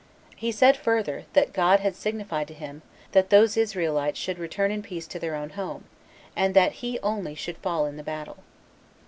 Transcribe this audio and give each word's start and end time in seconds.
He 0.35 0.51
said 0.51 0.77
further, 0.77 1.25
that 1.33 1.53
God 1.53 1.79
signified 1.93 2.47
to 2.47 2.55
him, 2.55 2.81
that 3.11 3.29
those 3.29 3.55
Israelites 3.55 4.17
should 4.17 4.39
return 4.39 4.71
in 4.71 4.81
peace 4.81 5.05
to 5.05 5.19
their 5.19 5.35
own 5.35 5.51
home, 5.51 5.83
and 6.35 6.55
that 6.55 6.71
he 6.81 6.97
only 7.01 7.35
should 7.35 7.59
fall 7.59 7.85
in 7.85 7.97
the 7.97 8.03
battle. 8.03 8.37